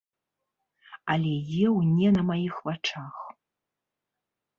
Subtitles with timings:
[1.15, 1.33] Але
[1.65, 3.21] еў не на маіх вачах.